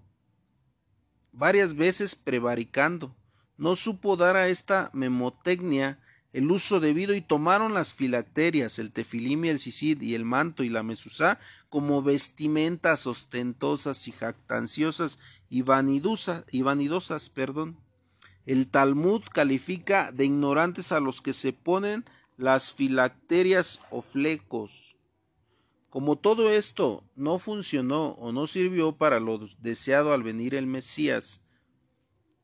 [1.33, 3.15] varias veces prevaricando.
[3.59, 5.99] No supo dar a esta memotecnia
[6.33, 10.63] el uso debido y tomaron las filacterias, el tefilim y el sisid y el manto
[10.63, 11.39] y la mesusá
[11.71, 17.31] como vestimentas ostentosas y jactanciosas y, y vanidosas.
[17.31, 17.79] Perdón.
[18.47, 22.05] El Talmud califica de ignorantes a los que se ponen
[22.37, 24.97] las filacterias o flecos.
[25.91, 31.43] Como todo esto no funcionó o no sirvió para lo deseado al venir el Mesías,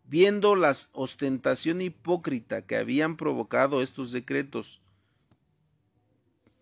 [0.04, 4.82] viendo la ostentación hipócrita que habían provocado estos decretos,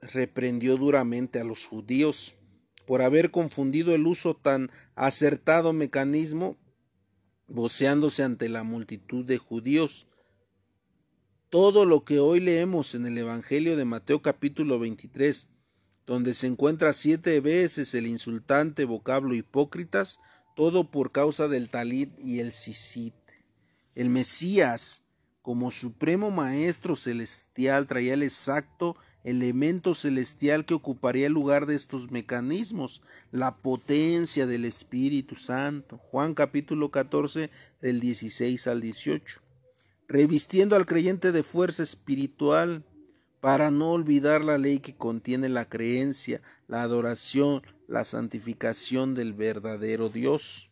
[0.00, 2.34] reprendió duramente a los judíos
[2.86, 6.56] por haber confundido el uso tan acertado mecanismo,
[7.50, 10.06] voceándose ante la multitud de judíos.
[11.50, 15.50] Todo lo que hoy leemos en el Evangelio de Mateo capítulo 23,
[16.06, 20.20] donde se encuentra siete veces el insultante vocablo hipócritas,
[20.54, 23.14] todo por causa del talit y el sisit.
[23.94, 25.04] El Mesías,
[25.42, 32.10] como supremo maestro celestial, traía el exacto elemento celestial que ocuparía el lugar de estos
[32.10, 33.02] mecanismos,
[33.32, 35.98] la potencia del Espíritu Santo.
[35.98, 39.40] Juan capítulo 14 del 16 al 18.
[40.08, 42.84] Revistiendo al creyente de fuerza espiritual
[43.40, 50.08] para no olvidar la ley que contiene la creencia, la adoración, la santificación del verdadero
[50.08, 50.70] Dios.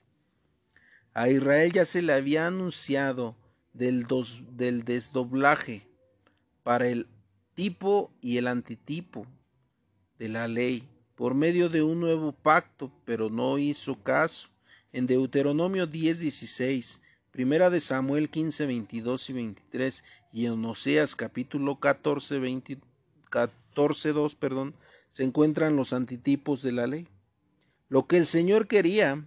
[1.14, 3.36] A Israel ya se le había anunciado
[3.72, 4.06] del,
[4.52, 5.86] del desdoblaje
[6.62, 7.06] para el
[7.58, 9.26] tipo y el antitipo
[10.16, 14.48] de la ley por medio de un nuevo pacto, pero no hizo caso.
[14.92, 21.80] En Deuteronomio 10, 16, Primera de Samuel 15, 22 y 23 y en Oseas capítulo
[21.80, 22.78] 14, 20,
[23.28, 24.76] 14, 2, perdón,
[25.10, 27.08] se encuentran los antitipos de la ley.
[27.88, 29.26] Lo que el Señor quería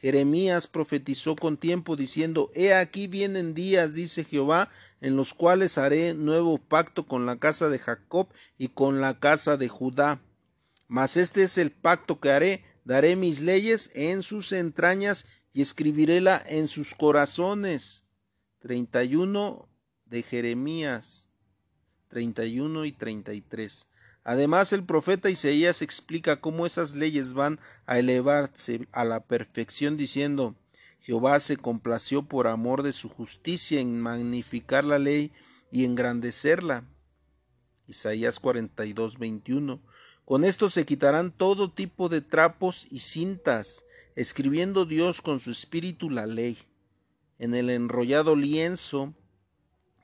[0.00, 6.14] Jeremías profetizó con tiempo diciendo, He aquí vienen días, dice Jehová, en los cuales haré
[6.14, 10.20] nuevo pacto con la casa de Jacob y con la casa de Judá.
[10.88, 16.42] Mas este es el pacto que haré, daré mis leyes en sus entrañas y escribiréla
[16.46, 18.04] en sus corazones.
[18.60, 19.68] 31
[20.06, 21.30] de Jeremías
[22.10, 23.89] 31 y 33.
[24.30, 30.54] Además, el profeta Isaías explica cómo esas leyes van a elevarse a la perfección diciendo
[31.00, 35.32] Jehová se complació por amor de su justicia en magnificar la ley
[35.72, 36.84] y engrandecerla.
[37.88, 39.80] Isaías 42, 21.
[40.24, 46.08] Con esto se quitarán todo tipo de trapos y cintas, escribiendo Dios con su espíritu
[46.08, 46.56] la ley.
[47.40, 49.12] En el enrollado lienzo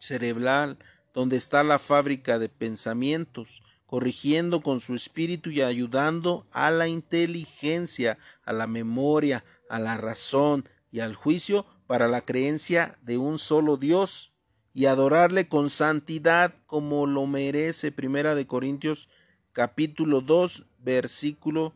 [0.01, 0.79] cerebral,
[1.15, 8.19] donde está la fábrica de pensamientos, corrigiendo con su espíritu y ayudando a la inteligencia,
[8.45, 13.77] a la memoria, a la razón y al juicio para la creencia de un solo
[13.77, 14.33] Dios
[14.75, 19.09] y adorarle con santidad como lo merece Primera de Corintios
[19.53, 21.73] capítulo 2 versículo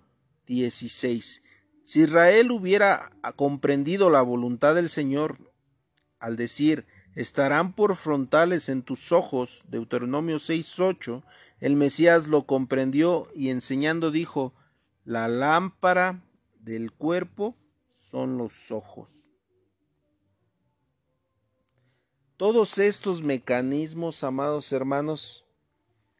[0.46, 1.42] 16.
[1.85, 5.38] Si Israel hubiera comprendido la voluntad del Señor
[6.18, 11.23] al decir estarán por frontales en tus ojos, Deuteronomio 6.8,
[11.61, 14.55] el Mesías lo comprendió y enseñando dijo,
[15.05, 16.23] la lámpara
[16.59, 17.57] del cuerpo
[17.92, 19.11] son los ojos.
[22.37, 25.44] Todos estos mecanismos, amados hermanos,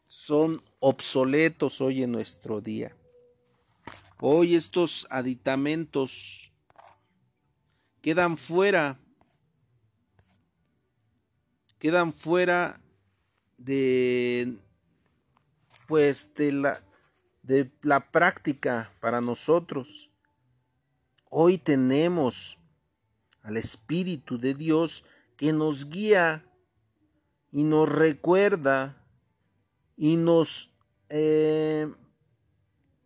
[0.07, 2.95] son obsoletos hoy en nuestro día.
[4.21, 6.53] Hoy estos aditamentos
[8.03, 8.99] quedan fuera
[11.79, 12.79] quedan fuera
[13.57, 14.59] de
[15.91, 16.81] pues de la
[17.43, 20.13] de la práctica para nosotros.
[21.29, 22.59] Hoy tenemos
[23.43, 25.03] al Espíritu de Dios
[25.37, 26.47] que nos guía
[27.51, 29.05] y nos recuerda
[29.97, 30.73] y nos
[31.09, 31.93] eh,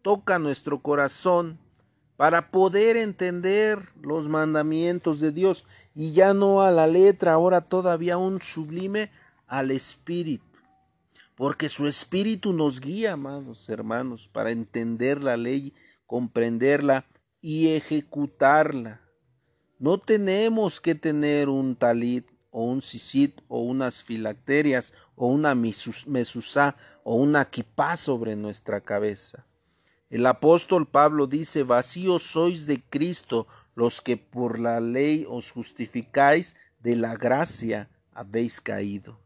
[0.03, 1.59] toca nuestro corazón
[2.19, 5.65] para poder entender los mandamientos de Dios
[5.95, 9.11] y ya no a la letra, ahora todavía un sublime
[9.47, 10.54] al espíritu.
[11.35, 15.75] Porque su espíritu nos guía, amados hermanos, para entender la ley,
[16.07, 17.07] comprenderla
[17.41, 19.01] y ejecutarla.
[19.79, 26.77] No tenemos que tener un talit o un sisit o unas filacterias o una mesusá
[27.03, 29.45] o una kipá sobre nuestra cabeza.
[30.09, 36.55] El apóstol Pablo dice, vacíos sois de Cristo los que por la ley os justificáis,
[36.79, 39.24] de la gracia habéis caído.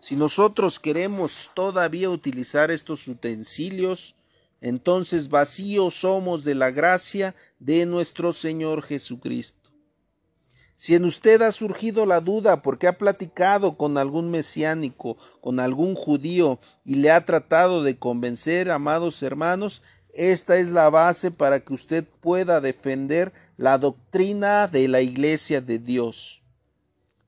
[0.00, 4.14] Si nosotros queremos todavía utilizar estos utensilios,
[4.60, 9.70] entonces vacíos somos de la gracia de nuestro Señor Jesucristo.
[10.76, 15.94] Si en usted ha surgido la duda porque ha platicado con algún mesiánico, con algún
[15.94, 19.82] judío y le ha tratado de convencer, amados hermanos,
[20.12, 25.78] esta es la base para que usted pueda defender la doctrina de la iglesia de
[25.78, 26.42] Dios.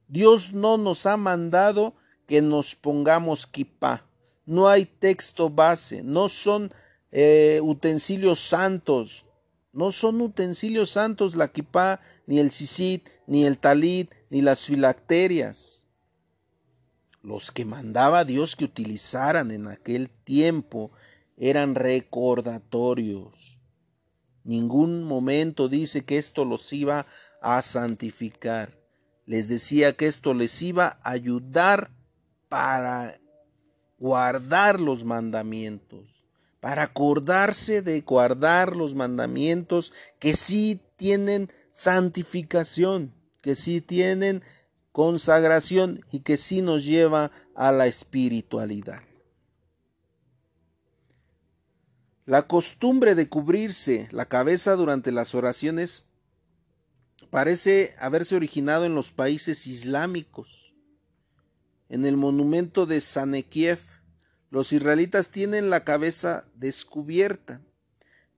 [0.09, 1.95] Dios no nos ha mandado
[2.29, 4.05] que nos pongamos kipá.
[4.47, 6.73] No hay texto base, no son
[7.11, 9.25] eh, utensilios santos,
[9.73, 15.87] no son utensilios santos la kipá, ni el sisit, ni el talit, ni las filacterias.
[17.23, 20.93] Los que mandaba Dios que utilizaran en aquel tiempo
[21.37, 23.59] eran recordatorios.
[24.45, 27.07] Ningún momento dice que esto los iba
[27.41, 28.79] a santificar.
[29.25, 31.91] Les decía que esto les iba a ayudar
[32.49, 33.19] para
[33.99, 36.25] guardar los mandamientos,
[36.61, 44.43] para acordarse de guardar los mandamientos que sí tienen santificación, que sí tienen
[44.93, 49.03] consagración y que sí nos lleva a la espiritualidad.
[52.27, 56.09] La costumbre de cubrirse la cabeza durante las oraciones
[57.31, 60.68] parece haberse originado en los países islámicos.
[61.89, 63.81] En el monumento de Sanekiev,
[64.51, 67.63] los israelitas tienen la cabeza descubierta.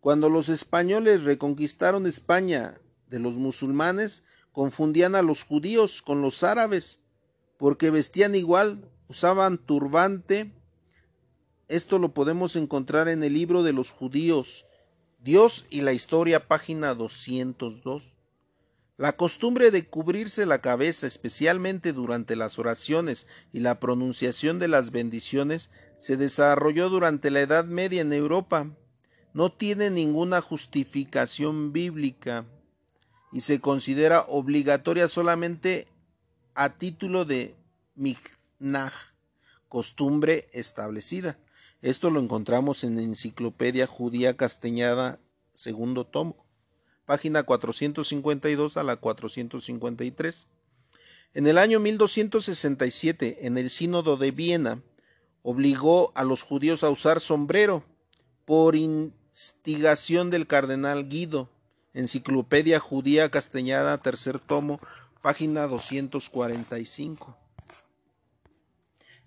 [0.01, 4.23] Cuando los españoles reconquistaron España de los musulmanes,
[4.53, 7.01] confundían a los judíos con los árabes,
[7.57, 10.53] porque vestían igual, usaban turbante.
[11.69, 14.65] Esto lo podemos encontrar en el libro de los judíos,
[15.23, 18.15] Dios y la historia, página 202.
[19.01, 24.91] La costumbre de cubrirse la cabeza, especialmente durante las oraciones y la pronunciación de las
[24.91, 28.69] bendiciones, se desarrolló durante la Edad Media en Europa.
[29.33, 32.45] No tiene ninguna justificación bíblica
[33.33, 35.87] y se considera obligatoria solamente
[36.55, 37.57] a título de
[37.95, 38.93] mignaj,
[39.71, 41.39] costumbre establecida.
[41.81, 45.21] Esto lo encontramos en Enciclopedia Judía Castellada,
[45.55, 46.50] segundo tomo
[47.11, 50.47] página 452 a la 453.
[51.35, 54.81] En el año 1267, en el Sínodo de Viena,
[55.43, 57.83] obligó a los judíos a usar sombrero
[58.45, 61.51] por instigación del cardenal Guido.
[61.95, 64.79] Enciclopedia Judía Castellana, tercer tomo,
[65.21, 67.37] página 245.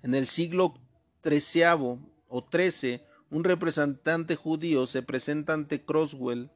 [0.04, 0.74] En el siglo
[1.22, 6.50] XIII o XIII, un representante judío se presenta ante Croswell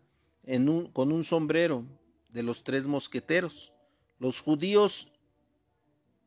[0.93, 1.85] con un sombrero
[2.29, 3.73] de los tres mosqueteros.
[4.17, 5.11] Los judíos,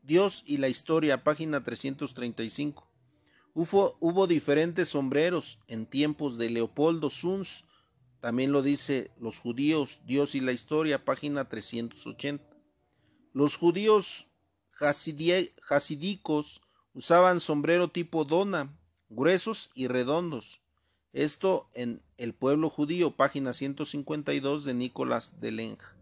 [0.02, 2.86] Dios y la historia, página 335.
[3.54, 7.64] Hubo, hubo diferentes sombreros en tiempos de Leopoldo Suns,
[8.20, 12.44] también lo dice los judíos, Dios y la historia, página 380.
[13.32, 14.26] Los judíos
[14.78, 16.60] hasidicos
[16.92, 20.60] usaban sombrero tipo dona, gruesos y redondos.
[21.12, 25.96] Esto en El pueblo judío, página 152 de Nicolás de Lenja.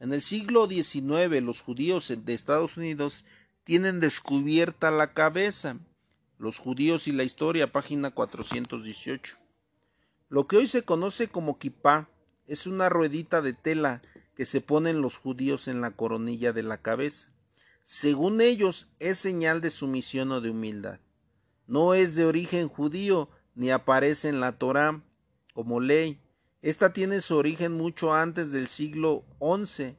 [0.00, 3.24] En el siglo XIX los judíos de Estados Unidos
[3.62, 5.78] tienen descubierta la cabeza.
[6.38, 9.36] Los judíos y la historia, página 418.
[10.28, 12.08] Lo que hoy se conoce como kipá
[12.48, 14.02] es una ruedita de tela
[14.34, 17.28] que se ponen los judíos en la coronilla de la cabeza.
[17.84, 20.98] Según ellos, es señal de sumisión o de humildad.
[21.68, 23.28] No es de origen judío,
[23.60, 25.02] ni aparece en la Torá
[25.52, 26.18] como ley.
[26.62, 29.98] Esta tiene su origen mucho antes del siglo XI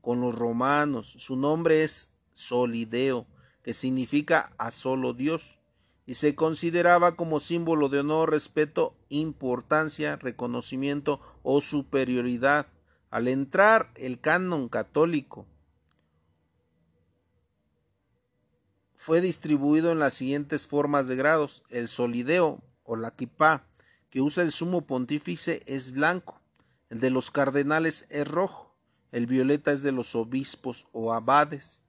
[0.00, 1.14] con los romanos.
[1.18, 3.26] Su nombre es Solideo,
[3.62, 5.60] que significa a solo Dios,
[6.06, 12.66] y se consideraba como símbolo de honor, respeto, importancia, reconocimiento o superioridad.
[13.10, 15.44] Al entrar el canon católico
[18.94, 21.62] fue distribuido en las siguientes formas de grados.
[21.68, 23.14] El solideo o la
[24.10, 26.40] que usa el sumo pontífice es blanco,
[26.88, 28.74] el de los cardenales es rojo,
[29.12, 31.82] el violeta es de los obispos o abades.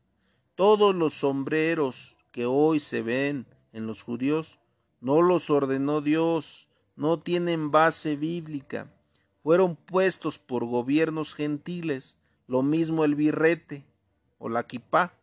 [0.56, 4.60] Todos los sombreros que hoy se ven en los judíos
[5.00, 8.92] no los ordenó Dios, no tienen base bíblica,
[9.44, 12.18] fueron puestos por gobiernos gentiles,
[12.48, 13.86] lo mismo el birrete
[14.40, 15.14] o la kipá,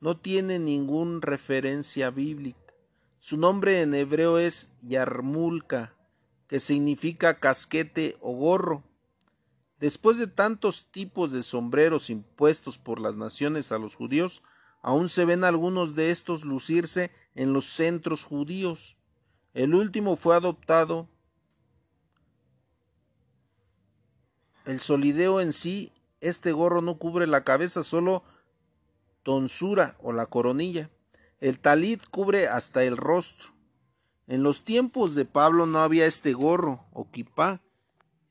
[0.00, 2.63] no tiene ninguna referencia bíblica.
[3.26, 5.94] Su nombre en hebreo es Yarmulka,
[6.46, 8.84] que significa casquete o gorro.
[9.80, 14.42] Después de tantos tipos de sombreros impuestos por las naciones a los judíos,
[14.82, 18.98] aún se ven algunos de estos lucirse en los centros judíos.
[19.54, 21.08] El último fue adoptado.
[24.66, 28.22] El solideo en sí, este gorro no cubre la cabeza, solo
[29.22, 30.90] tonsura o la coronilla.
[31.40, 33.50] El talit cubre hasta el rostro.
[34.26, 37.60] En los tiempos de Pablo no había este gorro o kipá.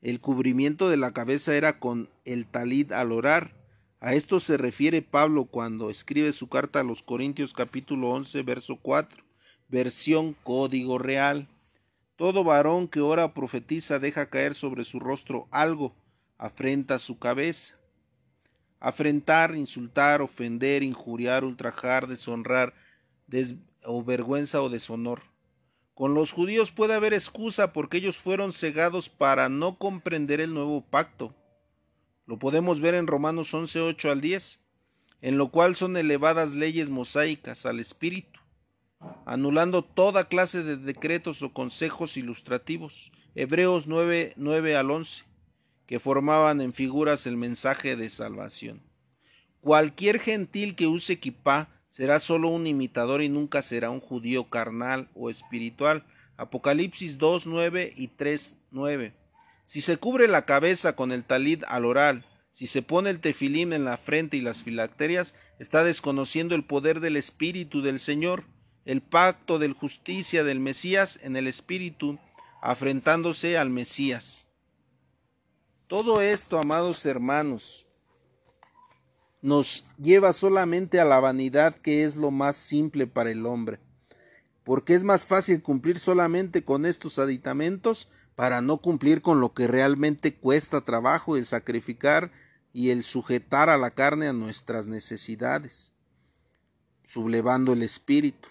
[0.02, 3.54] El cubrimiento de la cabeza era con el talit al orar.
[4.00, 8.76] A esto se refiere Pablo cuando escribe su carta a los Corintios capítulo 11 verso
[8.82, 9.24] 4
[9.68, 11.48] versión código real.
[12.16, 15.94] Todo varón que ora o profetiza deja caer sobre su rostro algo,
[16.38, 17.76] afrenta su cabeza.
[18.78, 22.74] Afrentar, insultar, ofender, injuriar, ultrajar, deshonrar,
[23.84, 25.20] o vergüenza o deshonor.
[25.94, 30.82] Con los judíos puede haber excusa porque ellos fueron cegados para no comprender el nuevo
[30.82, 31.34] pacto.
[32.26, 34.60] Lo podemos ver en Romanos 11, 8 al 10,
[35.20, 38.34] en lo cual son elevadas leyes mosaicas al espíritu
[39.26, 43.12] anulando toda clase de decretos o consejos ilustrativos.
[43.34, 45.24] Hebreos 9, 9 al 11,
[45.86, 48.80] que formaban en figuras el mensaje de salvación.
[49.60, 55.08] Cualquier gentil que use kipá será solo un imitador y nunca será un judío carnal
[55.14, 56.04] o espiritual.
[56.36, 59.14] Apocalipsis 2, 9 y 3, 9.
[59.64, 63.72] Si se cubre la cabeza con el talid al oral, si se pone el tefilim
[63.72, 68.42] en la frente y las filacterias, está desconociendo el poder del Espíritu del Señor
[68.84, 72.18] el pacto de justicia del Mesías en el Espíritu,
[72.60, 74.48] afrentándose al Mesías.
[75.86, 77.83] Todo esto, amados hermanos,
[79.44, 83.78] nos lleva solamente a la vanidad que es lo más simple para el hombre,
[84.64, 89.66] porque es más fácil cumplir solamente con estos aditamentos para no cumplir con lo que
[89.66, 92.32] realmente cuesta trabajo el sacrificar
[92.72, 95.92] y el sujetar a la carne a nuestras necesidades,
[97.04, 98.48] sublevando el espíritu.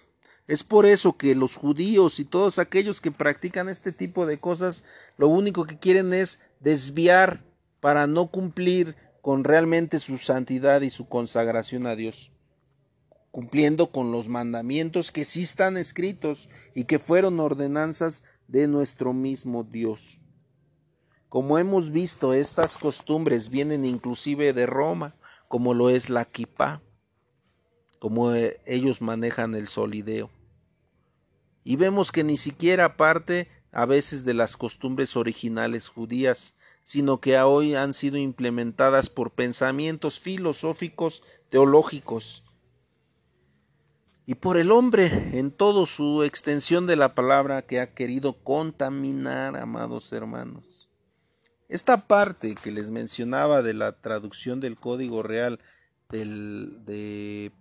[0.47, 4.83] Es por eso que los judíos y todos aquellos que practican este tipo de cosas,
[5.17, 7.43] lo único que quieren es desviar
[7.79, 12.31] para no cumplir con realmente su santidad y su consagración a Dios,
[13.31, 19.63] cumpliendo con los mandamientos que sí están escritos y que fueron ordenanzas de nuestro mismo
[19.63, 20.21] Dios.
[21.29, 25.15] Como hemos visto, estas costumbres vienen inclusive de Roma,
[25.47, 26.83] como lo es la kipá
[28.03, 30.29] como eh, ellos manejan el solideo.
[31.63, 37.39] Y vemos que ni siquiera parte a veces de las costumbres originales judías, sino que
[37.39, 42.43] hoy han sido implementadas por pensamientos filosóficos teológicos
[44.25, 49.57] y por el hombre en toda su extensión de la palabra que ha querido contaminar,
[49.57, 50.89] amados hermanos.
[51.67, 55.59] Esta parte que les mencionaba de la traducción del código real
[56.09, 57.51] del, de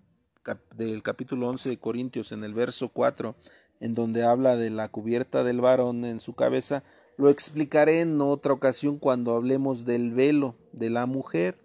[0.77, 3.37] del capítulo 11 de Corintios en el verso 4,
[3.81, 6.83] en donde habla de la cubierta del varón en su cabeza,
[7.17, 11.59] lo explicaré en otra ocasión cuando hablemos del velo de la mujer,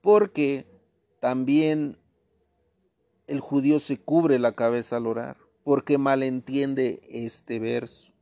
[0.00, 0.66] porque
[1.20, 1.98] también
[3.26, 8.12] el judío se cubre la cabeza al orar, porque malentiende este verso,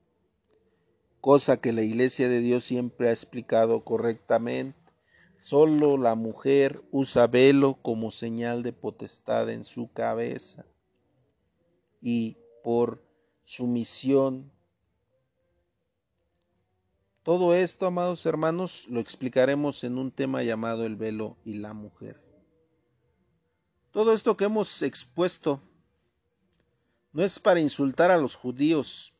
[1.20, 4.78] cosa que la iglesia de Dios siempre ha explicado correctamente.
[5.40, 10.64] Solo la mujer usa velo como señal de potestad en su cabeza
[12.00, 13.02] y por
[13.42, 14.52] sumisión.
[17.22, 22.20] Todo esto, amados hermanos, lo explicaremos en un tema llamado el velo y la mujer.
[23.92, 25.62] Todo esto que hemos expuesto
[27.12, 29.14] no es para insultar a los judíos,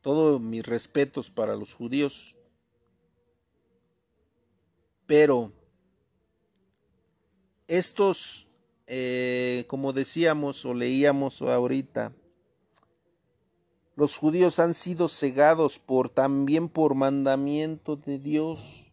[0.00, 2.34] todos mis respetos para los judíos,
[5.06, 5.52] pero
[7.68, 8.48] estos,
[8.88, 12.12] eh, como decíamos o leíamos ahorita,
[13.94, 18.90] los judíos han sido cegados por también por mandamiento de Dios,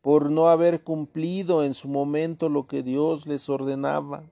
[0.00, 4.24] por no haber cumplido en su momento lo que Dios les ordenaba.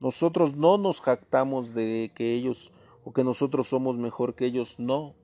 [0.00, 2.72] Nosotros no nos jactamos de que ellos
[3.04, 5.14] o que nosotros somos mejor que ellos, no,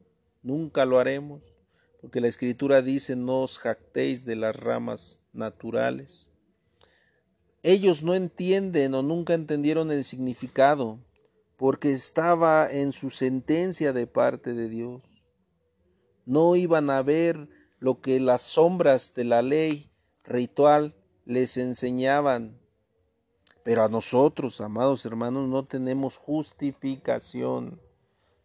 [0.43, 1.61] nunca lo haremos
[2.01, 6.31] porque la escritura dice no os jactéis de las ramas naturales.
[7.63, 10.99] Ellos no entienden o nunca entendieron el significado,
[11.61, 15.03] porque estaba en su sentencia de parte de Dios.
[16.25, 19.91] No iban a ver lo que las sombras de la ley
[20.25, 20.97] ritual
[21.27, 22.59] les enseñaban.
[23.63, 27.79] Pero a nosotros, amados hermanos, no tenemos justificación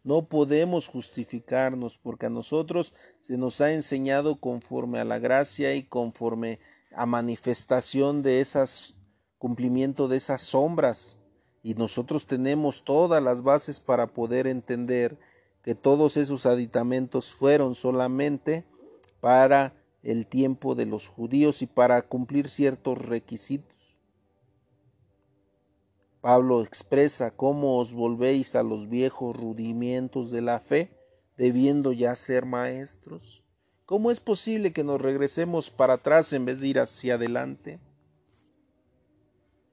[0.03, 5.83] No podemos justificarnos porque a nosotros se nos ha enseñado conforme a la gracia y
[5.83, 6.59] conforme
[6.93, 8.93] a manifestación de esas
[9.37, 11.21] cumplimiento de esas sombras
[11.65, 15.17] y nosotros tenemos todas las bases para poder entender
[15.63, 18.63] que todos esos aditamentos fueron solamente
[19.19, 23.97] para el tiempo de los judíos y para cumplir ciertos requisitos.
[26.21, 30.91] Pablo expresa cómo os volvéis a los viejos rudimientos de la fe,
[31.35, 33.41] debiendo ya ser maestros.
[33.87, 37.79] ¿Cómo es posible que nos regresemos para atrás en vez de ir hacia adelante?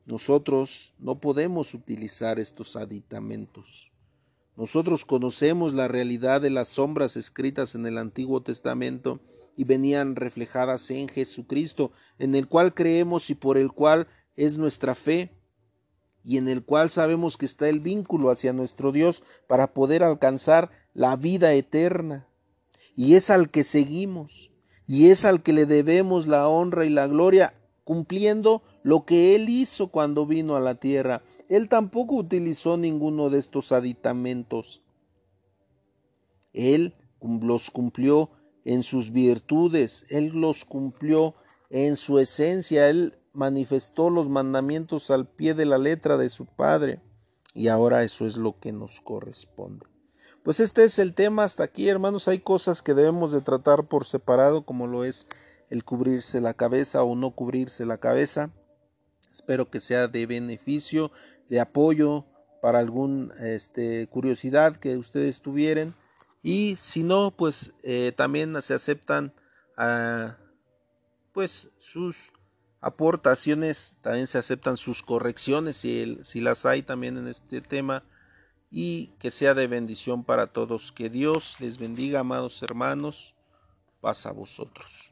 [0.04, 3.90] Nosotros no podemos utilizar estos aditamentos.
[4.56, 9.20] Nosotros conocemos la realidad de las sombras escritas en el Antiguo Testamento
[9.56, 14.94] y venían reflejadas en Jesucristo, en el cual creemos y por el cual es nuestra
[14.94, 15.30] fe,
[16.24, 20.70] y en el cual sabemos que está el vínculo hacia nuestro Dios para poder alcanzar
[20.94, 22.28] la vida eterna.
[22.96, 24.50] Y es al que seguimos,
[24.86, 29.48] y es al que le debemos la honra y la gloria, cumpliendo lo que él
[29.48, 31.22] hizo cuando vino a la tierra.
[31.48, 34.82] Él tampoco utilizó ninguno de estos aditamentos.
[36.52, 38.30] Él los cumplió
[38.64, 41.34] en sus virtudes, Él los cumplió
[41.70, 47.00] en su esencia, Él manifestó los mandamientos al pie de la letra de su Padre.
[47.54, 49.86] Y ahora eso es lo que nos corresponde.
[50.42, 52.28] Pues este es el tema hasta aquí, hermanos.
[52.28, 55.26] Hay cosas que debemos de tratar por separado, como lo es
[55.70, 58.50] el cubrirse la cabeza o no cubrirse la cabeza.
[59.32, 61.10] Espero que sea de beneficio,
[61.48, 62.26] de apoyo
[62.60, 65.94] para alguna este, curiosidad que ustedes tuvieran.
[66.42, 69.32] Y si no, pues eh, también se aceptan
[69.76, 70.36] ah,
[71.32, 72.32] pues sus
[72.80, 78.04] aportaciones, también se aceptan sus correcciones si, si las hay también en este tema
[78.70, 80.92] y que sea de bendición para todos.
[80.92, 83.34] Que Dios les bendiga, amados hermanos.
[84.00, 85.11] Paz a vosotros.